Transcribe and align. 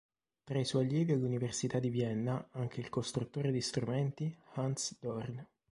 Tra 0.43 0.57
i 0.57 0.65
suoi 0.65 0.85
allievi 0.87 1.11
all'Università 1.11 1.77
di 1.77 1.89
Vienna 1.91 2.47
anche 2.53 2.79
il 2.79 2.89
costruttore 2.89 3.51
di 3.51 3.61
strumenti 3.61 4.35
Hans 4.55 4.97
Dorn. 4.99 5.45